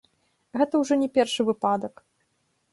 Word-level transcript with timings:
Гэта 0.61 0.73
ўжо 0.85 0.97
не 1.03 1.09
першы 1.19 1.41
выпадак. 1.53 2.05